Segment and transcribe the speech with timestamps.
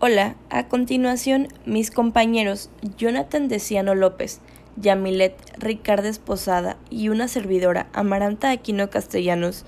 [0.00, 4.38] Hola, a continuación mis compañeros Jonathan Deciano López,
[4.76, 9.64] Yamilet Ricardo Esposada y una servidora Amaranta Aquino Castellanos,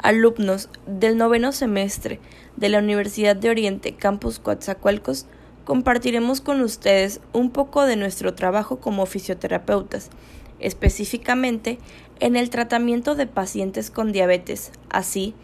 [0.00, 2.18] alumnos del noveno semestre
[2.56, 5.26] de la Universidad de Oriente Campus Coatzacoalcos,
[5.64, 10.10] compartiremos con ustedes un poco de nuestro trabajo como fisioterapeutas,
[10.58, 11.78] específicamente
[12.18, 15.36] en el tratamiento de pacientes con diabetes, así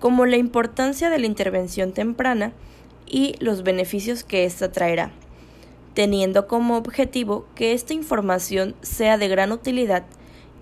[0.00, 2.52] como la importancia de la intervención temprana
[3.08, 5.10] y los beneficios que ésta traerá,
[5.94, 10.04] teniendo como objetivo que esta información sea de gran utilidad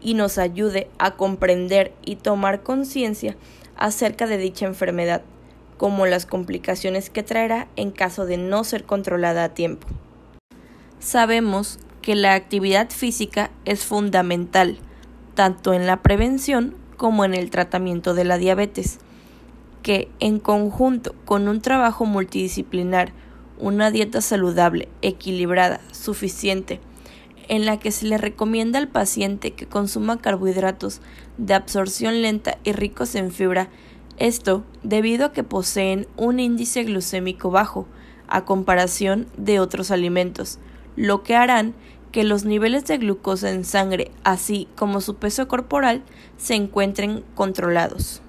[0.01, 3.37] y nos ayude a comprender y tomar conciencia
[3.77, 5.23] acerca de dicha enfermedad,
[5.77, 9.87] como las complicaciones que traerá en caso de no ser controlada a tiempo.
[11.01, 14.79] Sabemos que la actividad física es fundamental,
[15.35, 19.01] tanto en la prevención como en el tratamiento de la diabetes
[19.87, 23.13] que, en conjunto con un trabajo multidisciplinar,
[23.57, 26.81] una dieta saludable, equilibrada, suficiente,
[27.47, 31.03] en la que se le recomienda al paciente que consuma carbohidratos
[31.39, 33.69] de absorción lenta y ricos en fibra,
[34.17, 37.87] esto debido a que poseen un índice glucémico bajo,
[38.27, 40.59] a comparación de otros alimentos,
[40.97, 41.75] lo que harán
[42.11, 46.03] que los niveles de glucosa en sangre, así como su peso corporal,
[46.39, 48.21] se encuentren controlados.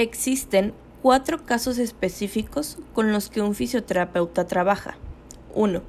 [0.00, 4.96] Existen cuatro casos específicos con los que un fisioterapeuta trabaja.
[5.54, 5.82] 1.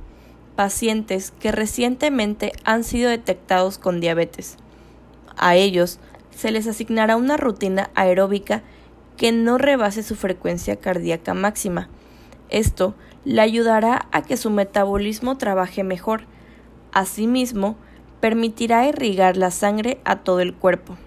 [0.57, 4.57] Pacientes que recientemente han sido detectados con diabetes.
[5.37, 5.97] A ellos
[6.29, 8.63] se les asignará una rutina aeróbica
[9.15, 11.87] que no rebase su frecuencia cardíaca máxima.
[12.49, 16.23] Esto le ayudará a que su metabolismo trabaje mejor.
[16.91, 17.77] Asimismo,
[18.19, 20.97] permitirá irrigar la sangre a todo el cuerpo.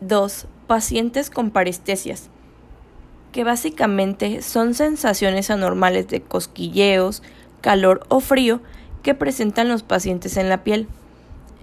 [0.00, 2.30] 2 pacientes con parestesias,
[3.32, 7.24] que básicamente son sensaciones anormales de cosquilleos,
[7.60, 8.60] calor o frío
[9.02, 10.86] que presentan los pacientes en la piel.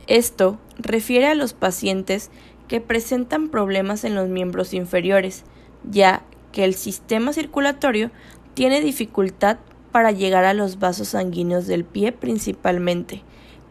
[0.07, 2.31] Esto refiere a los pacientes
[2.67, 5.45] que presentan problemas en los miembros inferiores,
[5.89, 8.11] ya que el sistema circulatorio
[8.55, 9.55] tiene dificultad
[9.93, 13.23] para llegar a los vasos sanguíneos del pie principalmente,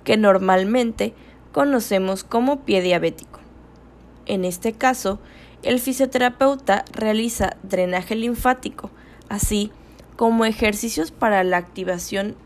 [0.03, 1.13] que normalmente
[1.53, 3.36] conocemos como pie diabético.
[4.27, 5.21] En este caso,
[5.63, 8.91] el fisioterapeuta realiza drenaje linfático,
[9.29, 9.71] así
[10.17, 12.37] como ejercicios para la activación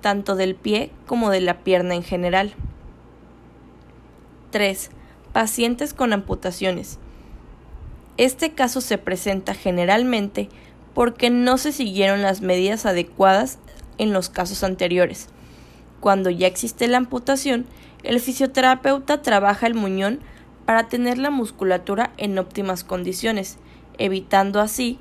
[0.00, 2.54] tanto del pie como de la pierna en general.
[4.50, 4.90] 3.
[5.32, 6.98] Pacientes con amputaciones.
[8.16, 10.48] Este caso se presenta generalmente
[10.94, 13.58] porque no se siguieron las medidas adecuadas
[13.98, 15.28] en los casos anteriores.
[16.00, 17.66] Cuando ya existe la amputación,
[18.02, 20.20] el fisioterapeuta trabaja el muñón
[20.70, 23.58] para tener la musculatura en óptimas condiciones,
[23.98, 25.00] evitando así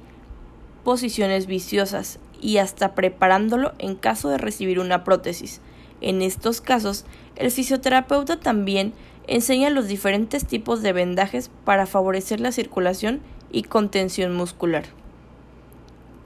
[0.84, 5.62] posiciones viciosas y hasta preparándolo en caso de recibir una prótesis.
[6.02, 8.94] En estos casos, el fisioterapeuta también
[9.28, 13.22] enseña los diferentes tipos de vendajes para favorecer la circulación
[13.52, 14.86] y contención muscular.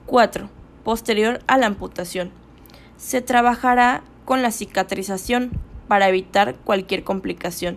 [0.06, 0.48] 4.
[0.84, 2.30] Posterior a la amputación.
[2.96, 5.50] Se trabajará con la cicatrización
[5.86, 7.76] para evitar cualquier complicación.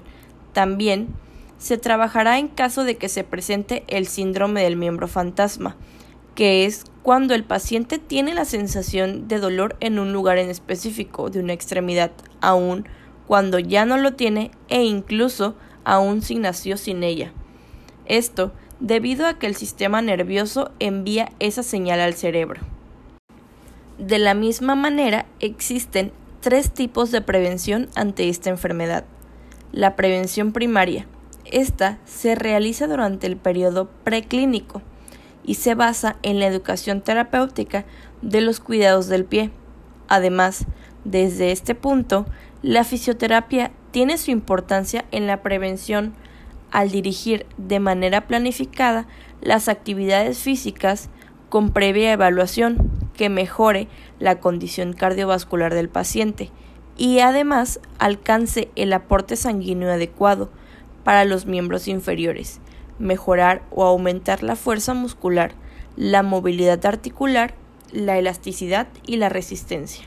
[0.53, 1.09] También
[1.57, 5.75] se trabajará en caso de que se presente el síndrome del miembro fantasma,
[6.35, 11.29] que es cuando el paciente tiene la sensación de dolor en un lugar en específico
[11.29, 12.87] de una extremidad, aun
[13.25, 17.31] cuando ya no lo tiene e incluso aún si nació sin ella.
[18.05, 22.61] Esto debido a que el sistema nervioso envía esa señal al cerebro.
[23.97, 29.05] De la misma manera, existen tres tipos de prevención ante esta enfermedad.
[29.71, 31.07] La prevención primaria,
[31.51, 34.81] esta se realiza durante el periodo preclínico
[35.43, 37.85] y se basa en la educación terapéutica
[38.21, 39.51] de los cuidados del pie.
[40.07, 40.65] Además,
[41.03, 42.25] desde este punto,
[42.61, 46.13] la fisioterapia tiene su importancia en la prevención
[46.71, 49.07] al dirigir de manera planificada
[49.41, 51.09] las actividades físicas
[51.49, 53.87] con previa evaluación que mejore
[54.19, 56.51] la condición cardiovascular del paciente
[56.97, 60.49] y además alcance el aporte sanguíneo adecuado
[61.07, 62.59] para los miembros inferiores,
[62.99, 65.53] mejorar o aumentar la fuerza muscular,
[65.95, 67.53] la movilidad articular,
[67.93, 70.03] la elasticidad y la resistencia.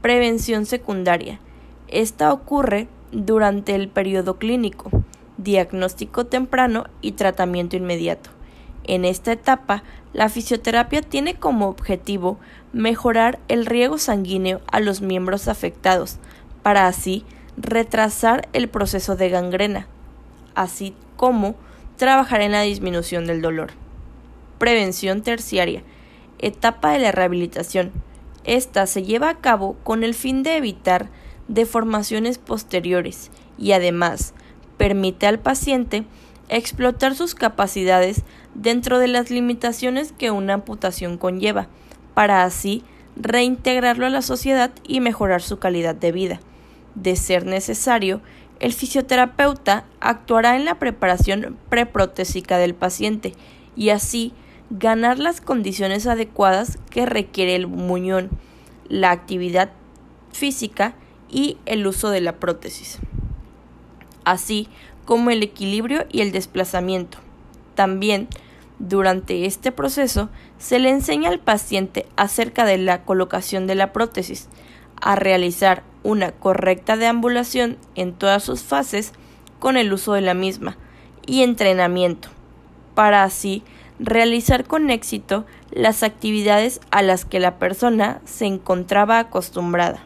[0.00, 1.40] Prevención secundaria.
[1.88, 4.92] Esta ocurre durante el periodo clínico,
[5.38, 8.30] diagnóstico temprano y tratamiento inmediato.
[8.84, 9.82] En esta etapa,
[10.12, 12.38] la fisioterapia tiene como objetivo
[12.72, 16.18] mejorar el riego sanguíneo a los miembros afectados,
[16.62, 17.24] para así
[17.62, 19.86] retrasar el proceso de gangrena,
[20.54, 21.54] así como
[21.96, 23.72] trabajar en la disminución del dolor.
[24.58, 25.82] Prevención terciaria.
[26.38, 27.92] Etapa de la rehabilitación.
[28.44, 31.10] Esta se lleva a cabo con el fin de evitar
[31.48, 34.32] deformaciones posteriores y además
[34.78, 36.04] permite al paciente
[36.48, 38.22] explotar sus capacidades
[38.54, 41.68] dentro de las limitaciones que una amputación conlleva,
[42.14, 42.82] para así
[43.16, 46.40] reintegrarlo a la sociedad y mejorar su calidad de vida.
[46.94, 48.20] De ser necesario,
[48.58, 53.32] el fisioterapeuta actuará en la preparación preprotésica del paciente
[53.74, 54.32] y así
[54.70, 58.30] ganar las condiciones adecuadas que requiere el muñón,
[58.88, 59.70] la actividad
[60.32, 60.94] física
[61.30, 62.98] y el uso de la prótesis,
[64.24, 64.68] así
[65.04, 67.18] como el equilibrio y el desplazamiento.
[67.74, 68.28] También,
[68.78, 70.28] durante este proceso,
[70.58, 74.48] se le enseña al paciente acerca de la colocación de la prótesis,
[75.00, 79.12] a realizar una correcta deambulación en todas sus fases
[79.58, 80.76] con el uso de la misma
[81.26, 82.28] y entrenamiento,
[82.94, 83.62] para así
[83.98, 90.02] realizar con éxito las actividades a las que la persona se encontraba acostumbrada.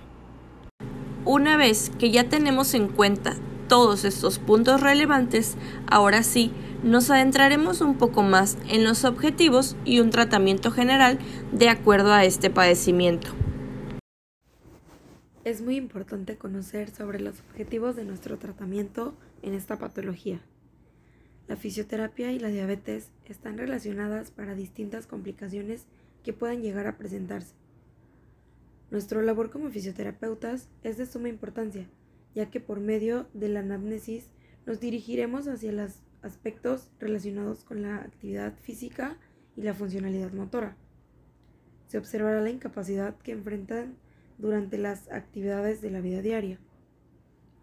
[1.25, 3.35] Una vez que ya tenemos en cuenta
[3.69, 5.56] todos estos puntos relevantes,
[5.87, 6.52] ahora sí
[6.82, 11.19] nos adentraremos un poco más en los objetivos y un tratamiento general
[11.52, 13.31] de acuerdo a este padecimiento.
[15.44, 20.41] Es muy importante conocer sobre los objetivos de nuestro tratamiento en esta patología.
[21.49, 25.85] La fisioterapia y la diabetes están relacionadas para distintas complicaciones
[26.23, 27.55] que puedan llegar a presentarse.
[28.91, 31.91] Nuestra labor como fisioterapeutas es de suma importancia,
[32.35, 34.31] ya que por medio de la anamnesis
[34.64, 39.19] nos dirigiremos hacia los aspectos relacionados con la actividad física
[39.58, 40.79] y la funcionalidad motora.
[41.88, 43.99] Se observará la incapacidad que enfrentan
[44.39, 46.59] durante las actividades de la vida diaria.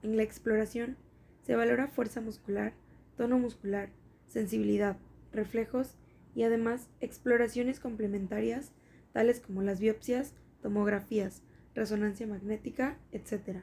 [0.03, 0.97] En la exploración
[1.43, 2.73] se valora fuerza muscular,
[3.17, 3.89] tono muscular,
[4.27, 4.97] sensibilidad,
[5.31, 5.95] reflejos
[6.35, 8.71] y además exploraciones complementarias
[9.11, 11.43] tales como las biopsias, tomografías,
[11.75, 13.59] resonancia magnética, etc.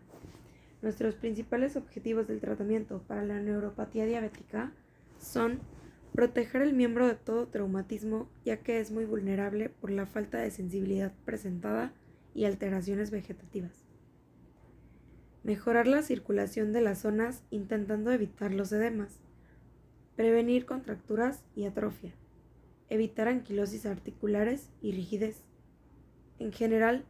[0.82, 4.72] Nuestros principales objetivos del tratamiento para la neuropatía diabética
[5.18, 5.60] son
[6.12, 10.50] proteger el miembro de todo traumatismo ya que es muy vulnerable por la falta de
[10.50, 11.92] sensibilidad presentada
[12.34, 13.84] y alteraciones vegetativas.
[15.44, 19.20] Mejorar la circulación de las zonas intentando evitar los edemas
[20.18, 22.12] prevenir contracturas y atrofia,
[22.88, 25.44] evitar anquilosis articulares y rigidez.
[26.40, 27.04] En general,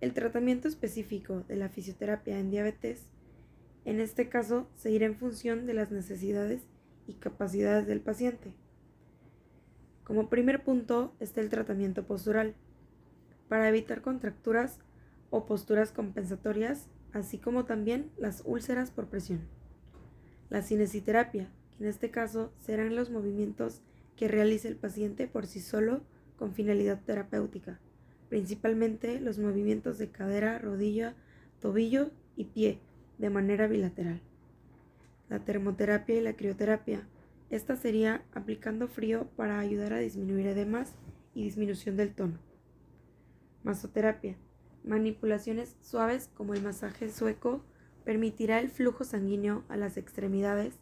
[0.00, 3.12] el tratamiento específico de la fisioterapia en diabetes,
[3.84, 6.66] en este caso, se irá en función de las necesidades
[7.06, 8.52] y capacidades del paciente.
[10.02, 12.56] Como primer punto está el tratamiento postural,
[13.48, 14.78] para evitar contracturas
[15.30, 19.40] o posturas compensatorias, así como también las úlceras por presión.
[20.50, 21.50] La cinesiterapia,
[21.80, 23.82] en este caso serán los movimientos
[24.16, 26.02] que realice el paciente por sí solo
[26.36, 27.80] con finalidad terapéutica,
[28.28, 31.14] principalmente los movimientos de cadera, rodilla,
[31.60, 32.80] tobillo y pie
[33.18, 34.20] de manera bilateral.
[35.28, 37.06] La termoterapia y la crioterapia.
[37.50, 40.94] Esta sería aplicando frío para ayudar a disminuir edemas
[41.34, 42.47] y disminución del tono.
[43.68, 44.34] Masoterapia.
[44.82, 47.62] Manipulaciones suaves como el masaje sueco
[48.02, 50.80] permitirá el flujo sanguíneo a las extremidades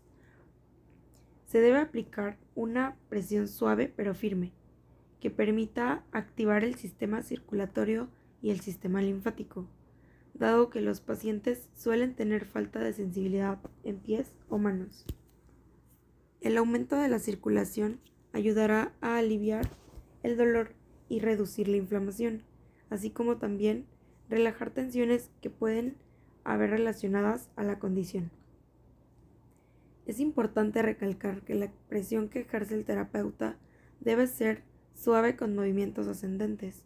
[1.47, 4.53] se debe aplicar una presión suave pero firme,
[5.21, 8.09] que permita activar el sistema circulatorio
[8.40, 9.66] y el sistema linfático,
[10.35, 15.07] dado que los pacientes suelen tener falta de sensibilidad en pies o manos.
[16.40, 18.00] El aumento de la circulación
[18.33, 19.69] ayudará a aliviar
[20.23, 20.75] el dolor
[21.09, 22.43] y reducir la inflamación,
[22.90, 23.87] así como también
[24.28, 25.97] relajar tensiones que pueden
[26.45, 28.31] haber relacionadas a la condición.
[30.07, 33.57] Es importante recalcar que la presión que ejerce el terapeuta
[34.00, 34.62] debe ser
[34.95, 36.85] suave con movimientos ascendentes,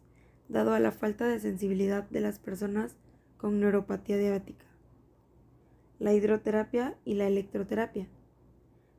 [0.49, 2.95] dado a la falta de sensibilidad de las personas
[3.37, 4.65] con neuropatía diabética.
[5.99, 8.07] La hidroterapia y la electroterapia.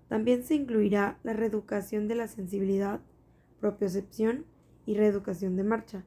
[0.09, 3.01] También se incluirá la reeducación de la sensibilidad,
[3.61, 4.47] propiocepción
[4.87, 6.05] y reeducación de marcha.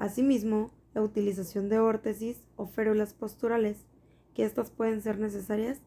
[0.00, 3.86] Asimismo, la utilización de órtesis o férulas posturales,
[4.34, 5.80] que estas pueden ser necesarias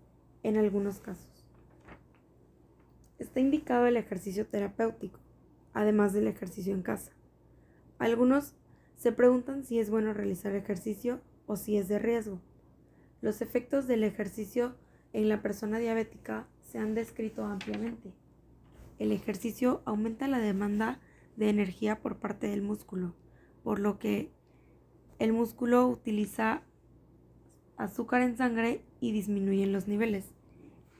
[0.44, 1.34] en algunos casos
[3.24, 5.20] está indicado el ejercicio terapéutico,
[5.74, 7.12] además del ejercicio en casa.
[7.98, 8.54] Algunos
[8.96, 12.40] se preguntan si es bueno realizar ejercicio o si es de riesgo.
[13.22, 14.76] Los efectos del ejercicio
[15.14, 18.14] en la persona diabética se han descrito ampliamente.
[19.00, 21.00] El ejercicio aumenta la demanda
[21.36, 23.16] de energía por parte del músculo,
[23.64, 24.30] por lo que
[25.20, 26.62] el músculo utiliza
[27.78, 30.26] azúcar en sangre y disminuyen los niveles.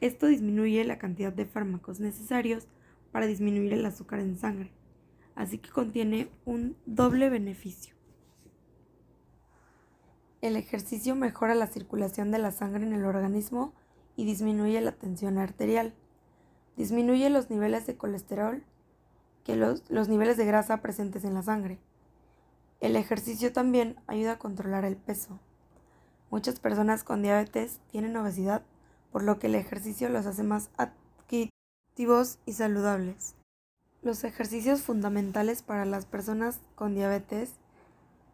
[0.02, 2.68] Esto disminuye la cantidad de fármacos necesarios
[3.12, 4.72] para disminuir el azúcar en sangre.
[5.36, 7.96] así que contiene un doble beneficio.
[10.42, 13.74] El ejercicio mejora la circulación de la sangre en el organismo
[14.16, 15.96] y disminuye la tensión arterial.
[16.78, 18.64] Disminuye los niveles de colesterol,
[19.44, 21.80] que los, los niveles de grasa presentes en la sangre.
[22.84, 25.40] El ejercicio también ayuda a controlar el peso.
[26.30, 28.62] Muchas personas con diabetes tienen obesidad,
[29.10, 33.36] por lo que el ejercicio los hace más activos y saludables.
[34.02, 37.54] Los ejercicios fundamentales para las personas con diabetes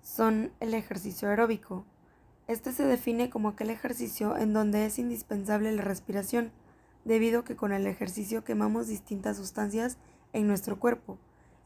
[0.01, 1.85] son el ejercicio aeróbico.
[2.47, 6.51] Este se define como aquel ejercicio en donde es indispensable la respiración,
[7.05, 9.99] debido a que con el ejercicio quemamos distintas sustancias
[10.33, 11.19] en nuestro cuerpo,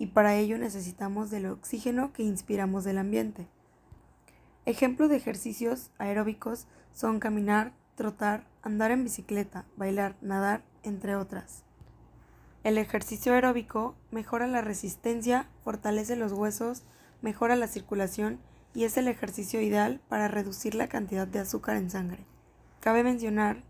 [0.04, 3.48] y para ello necesitamos del oxígeno que inspiramos del ambiente.
[4.66, 11.64] Ejemplos de ejercicios aeróbicos son caminar, trotar, andar en bicicleta, bailar, nadar, entre otras.
[12.66, 16.84] El ejercicio aeróbico mejora la resistencia, fortalece los huesos,
[17.22, 18.42] mejora la circulación
[18.74, 22.26] y es el ejercicio ideal para reducir la cantidad de azúcar en sangre.
[22.82, 23.64] Cabe mencionar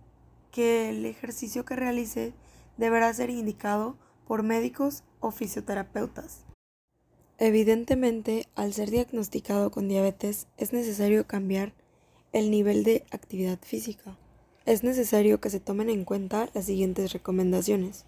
[0.49, 2.33] que el ejercicio que realice
[2.77, 6.41] deberá ser indicado por médicos o fisioterapeutas.
[7.39, 11.73] Evidentemente, al ser diagnosticado con diabetes, es necesario cambiar
[12.31, 14.17] el nivel de actividad física.
[14.65, 18.05] Es necesario que se tomen en cuenta las siguientes recomendaciones.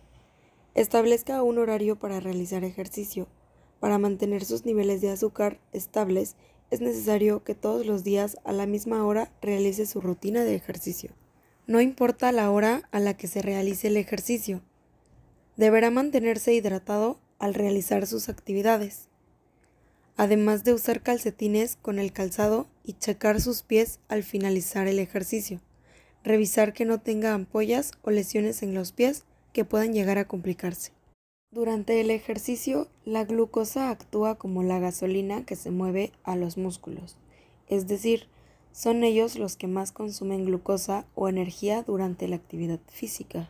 [0.73, 3.27] Establezca un horario para realizar ejercicio.
[3.79, 6.35] Para mantener sus niveles de azúcar estables
[6.71, 11.11] es necesario que todos los días a la misma hora realice su rutina de ejercicio.
[11.67, 14.61] No importa la hora a la que se realice el ejercicio.
[15.57, 19.07] Deberá mantenerse hidratado al realizar sus actividades,
[20.17, 25.61] además de usar calcetines con el calzado y checar sus pies al finalizar el ejercicio.
[26.23, 30.91] Revisar que no tenga ampollas o lesiones en los pies que puedan llegar a complicarse.
[31.51, 37.15] Durante el ejercicio, la glucosa actúa como la gasolina que se mueve a los músculos,
[37.69, 38.27] es decir,
[38.73, 43.49] son ellos los que más consumen glucosa o energía durante la actividad física.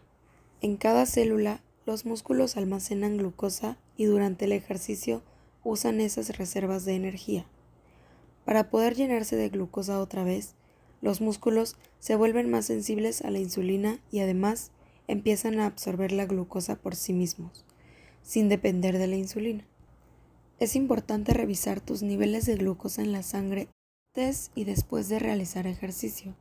[0.61, 5.23] En cada célula, los músculos almacenan glucosa y durante el ejercicio
[5.63, 7.45] usan esas reservas de energía.
[8.43, 10.55] Para poder llenarse de glucosa otra vez,
[11.01, 14.71] los músculos se vuelven más sensibles a la insulina y además
[15.07, 17.65] empiezan a absorber la glucosa por sí mismos
[18.25, 19.65] sin depender de la insulina.
[20.59, 23.67] Es importante revisar tus niveles de glucosa en la sangre
[24.13, 26.33] antes y después de realizar ejercicio.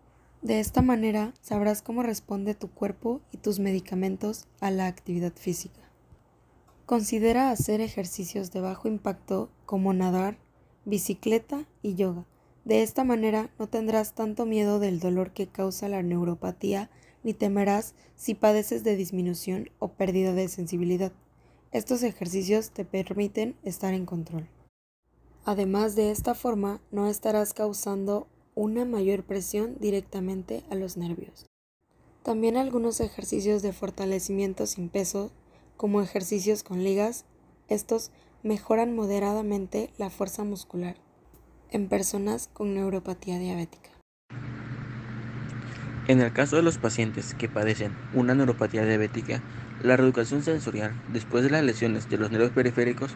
[0.44, 5.80] De esta manera sabrás cómo responde tu cuerpo y tus medicamentos a la actividad física.
[6.84, 10.36] Considera hacer ejercicios de bajo impacto como nadar,
[10.84, 12.26] bicicleta y yoga.
[12.66, 16.90] De esta manera no tendrás tanto miedo del dolor que causa la neuropatía
[17.22, 21.12] ni temerás si padeces de disminución o pérdida de sensibilidad.
[21.72, 24.46] Estos ejercicios te permiten estar en control.
[25.46, 31.46] Además de esta forma, no estarás causando una mayor presión directamente a los nervios.
[32.22, 35.30] También algunos ejercicios de fortalecimiento sin peso,
[35.76, 37.24] como ejercicios con ligas,
[37.68, 38.10] estos
[38.42, 40.96] mejoran moderadamente la fuerza muscular
[41.70, 43.90] en personas con neuropatía diabética.
[46.06, 49.42] En el caso de los pacientes que padecen una neuropatía diabética,
[49.82, 53.12] la reeducación sensorial, después de las lesiones de los nervios periféricos,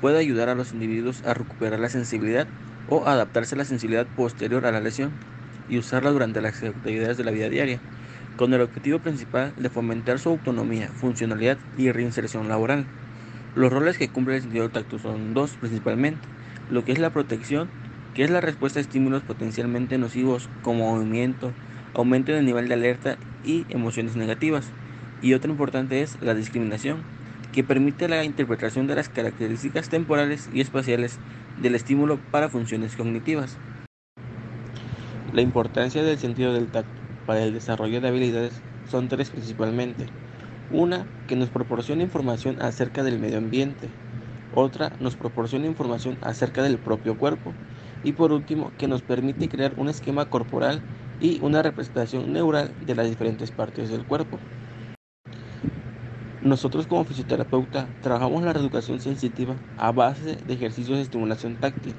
[0.00, 2.48] puede ayudar a los individuos a recuperar la sensibilidad
[2.88, 5.12] o adaptarse a la sensibilidad posterior a la lesión
[5.68, 7.80] y usarla durante las actividades de la vida diaria,
[8.36, 12.86] con el objetivo principal de fomentar su autonomía, funcionalidad y reinserción laboral.
[13.54, 16.26] Los roles que cumple el sentido del tacto son dos principalmente,
[16.70, 17.68] lo que es la protección,
[18.14, 21.52] que es la respuesta a estímulos potencialmente nocivos como movimiento,
[21.94, 24.66] aumento del nivel de alerta y emociones negativas,
[25.20, 27.02] y otro importante es la discriminación,
[27.52, 31.18] que permite la interpretación de las características temporales y espaciales
[31.60, 33.58] del estímulo para funciones cognitivas.
[35.32, 36.90] La importancia del sentido del tacto
[37.26, 40.06] para el desarrollo de habilidades son tres principalmente.
[40.70, 43.88] Una, que nos proporciona información acerca del medio ambiente.
[44.54, 47.52] Otra, nos proporciona información acerca del propio cuerpo.
[48.04, 50.82] Y por último, que nos permite crear un esquema corporal
[51.20, 54.38] y una representación neural de las diferentes partes del cuerpo.
[56.42, 61.94] Nosotros como fisioterapeuta trabajamos la reeducación sensitiva a base de ejercicios de estimulación táctil,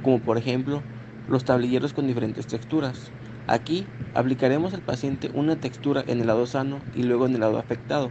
[0.00, 0.82] como por ejemplo
[1.26, 3.12] los tablilleros con diferentes texturas.
[3.46, 7.58] Aquí aplicaremos al paciente una textura en el lado sano y luego en el lado
[7.58, 8.10] afectado.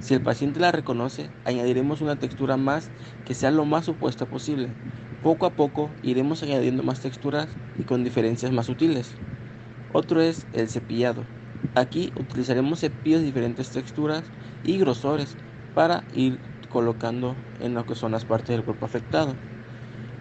[0.00, 2.90] Si el paciente la reconoce, añadiremos una textura más
[3.26, 4.78] que sea lo más opuesta posible.
[5.20, 9.18] Poco a poco iremos añadiendo más texturas y con diferencias más sutiles.
[9.92, 11.28] Otro es el cepillado.
[11.74, 14.30] Aquí utilizaremos cepillos de diferentes texturas
[14.62, 15.36] y grosores
[15.72, 19.40] para ir colocando en lo que son las partes del cuerpo afectado.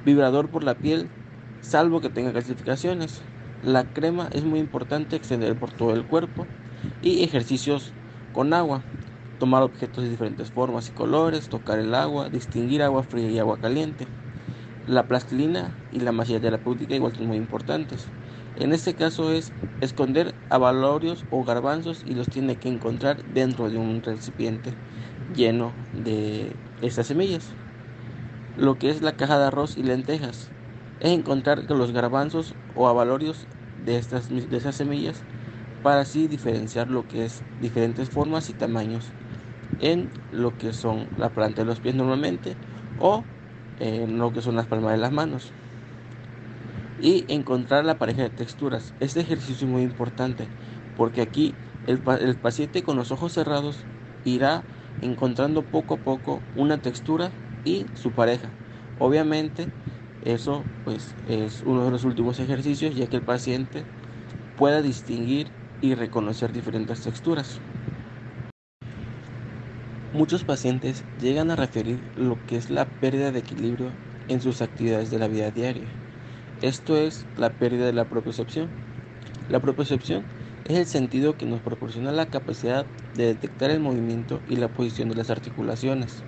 [0.03, 1.13] Vibrador por la piel,
[1.59, 3.23] salvo que tenga calcificaciones.
[3.61, 6.51] La crema es muy importante extender por todo el cuerpo
[7.01, 7.95] y ejercicios
[8.31, 8.87] con agua.
[9.37, 13.59] Tomar objetos de diferentes formas y colores, tocar el agua, distinguir agua fría y agua
[13.59, 14.13] caliente.
[14.85, 18.13] La plastilina y la masilla terapéutica igual son muy importantes.
[18.55, 23.77] En este caso es esconder avalorios o garbanzos y los tiene que encontrar dentro de
[23.77, 24.79] un recipiente
[25.27, 27.57] lleno de estas semillas.
[28.55, 30.53] Lo que es la caja de arroz y lentejas
[30.99, 35.25] es encontrar los garbanzos o avalorios de, estas, de semillas
[35.81, 39.15] para así diferenciar lo que es diferentes formas y tamaños
[39.79, 42.59] en lo que son la planta de los pies normalmente
[42.95, 43.29] o
[43.77, 45.55] en lo que son las palmas de las manos
[47.01, 48.93] y encontrar la pareja de texturas.
[48.99, 50.47] Este ejercicio es muy importante
[50.95, 51.55] porque aquí
[51.87, 51.99] el,
[52.35, 53.85] paciente con los ojos cerrados
[54.23, 54.63] irá
[55.01, 57.31] encontrando poco a poco una textura
[57.65, 58.49] y su pareja.
[58.99, 59.67] Obviamente
[60.25, 63.83] eso pues es uno de los últimos ejercicios ya que el paciente
[64.57, 65.47] pueda distinguir
[65.81, 67.59] y reconocer diferentes texturas.
[70.13, 73.91] Muchos pacientes llegan a referir lo que es la pérdida de equilibrio
[74.27, 76.00] en sus actividades de la vida diaria.
[76.61, 78.75] Esto es la pérdida de la propiocepción.
[79.47, 80.27] La propiocepción
[80.63, 85.09] es el sentido que nos proporciona la capacidad de detectar el movimiento y la posición
[85.09, 86.27] de las articulaciones.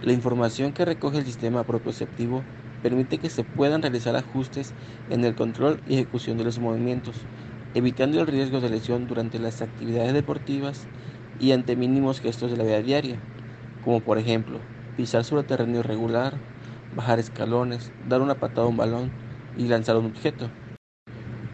[0.00, 2.48] La información que recoge el sistema propioceptivo
[2.80, 4.76] permite que se puedan realizar ajustes
[5.08, 7.28] en el control y ejecución de los movimientos,
[7.74, 10.90] evitando el riesgo de lesión durante las actividades deportivas
[11.38, 13.26] y ante mínimos gestos de la vida diaria,
[13.80, 16.44] como por ejemplo pisar sobre terreno irregular,
[16.90, 19.19] bajar escalones, dar una patada a un balón,
[19.56, 20.48] y lanzar un objeto.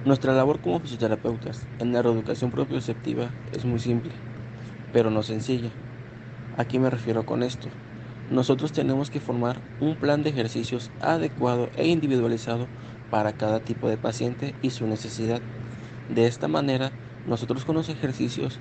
[0.04, 4.12] Nuestra labor como fisioterapeutas en la reeducación propioceptiva es muy simple,
[4.92, 5.70] pero no sencilla.
[6.56, 7.68] ¿A qué me refiero con esto?
[8.30, 12.66] Nosotros tenemos que formar un plan de ejercicios adecuado e individualizado
[13.10, 15.40] para cada tipo de paciente y su necesidad.
[16.08, 16.92] De esta manera,
[17.26, 18.58] nosotros con los ejercicios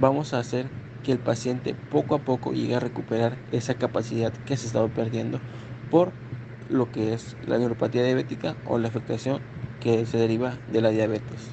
[0.00, 0.66] vamos a hacer
[1.04, 4.88] que el paciente poco a poco llegue a recuperar esa capacidad que se ha estado
[4.88, 5.40] perdiendo
[5.90, 6.12] por
[6.68, 9.40] lo que es la neuropatía diabética o la afectación
[9.80, 11.50] que se deriva de la diabetes.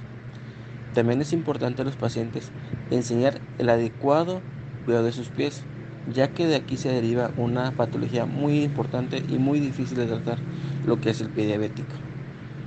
[0.93, 2.52] También es importante a los pacientes
[2.89, 4.41] enseñar el adecuado
[4.86, 5.63] cuidado de sus pies,
[6.12, 10.38] ya que de aquí se deriva una patología muy importante y muy difícil de tratar,
[10.86, 11.93] lo que es el pie diabético.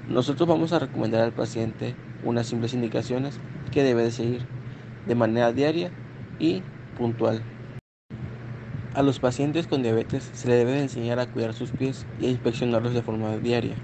[0.09, 3.39] Nosotros vamos a recomendar al paciente unas simples indicaciones
[3.73, 4.43] que debe de seguir
[5.07, 5.91] de manera diaria
[6.39, 6.63] y
[6.97, 7.43] puntual.
[8.95, 12.31] A los pacientes con diabetes se les debe enseñar a cuidar sus pies y a
[12.31, 13.75] inspeccionarlos de forma diaria.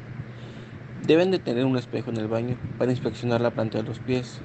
[1.05, 4.39] Deben de tener un espejo en el baño para inspeccionar la planta de los pies.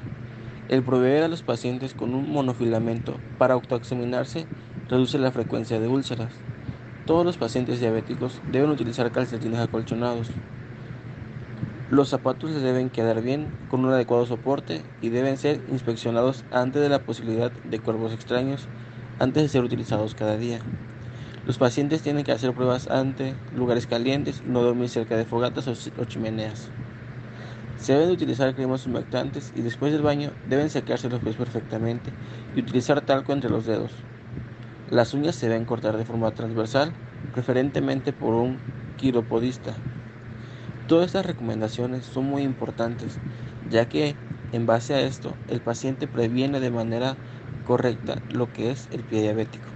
[0.68, 4.48] El proveer a los pacientes con un monofilamento para autoexaminarse
[4.90, 6.34] reduce la frecuencia de úlceras.
[7.06, 10.32] Todos los pacientes diabéticos deben utilizar calcetines acolchonados.
[11.92, 16.82] Los zapatos les deben quedar bien con un adecuado soporte y deben ser inspeccionados antes
[16.82, 18.68] de la posibilidad de cuerpos extraños
[19.20, 20.60] antes de ser utilizados cada día.
[21.46, 26.06] Los pacientes tienen que hacer pruebas ante lugares calientes, no dormir cerca de fogatas o,
[26.06, 26.70] chimeneas.
[27.78, 32.12] Se deben utilizar cremas humectantes y después del baño deben secarse los pies perfectamente
[32.56, 33.92] y utilizar talco entre los dedos.
[34.90, 36.94] Las uñas se deben cortar de forma transversal,
[37.34, 38.58] preferentemente por un
[38.98, 39.76] quiropodista.
[40.88, 43.18] Todas estas recomendaciones son muy importantes,
[43.70, 44.16] ya que
[44.52, 47.18] en base a esto el paciente previene de manera
[47.66, 49.75] correcta lo que es el pie diabético.